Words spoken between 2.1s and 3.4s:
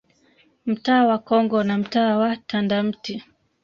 wa Tandamti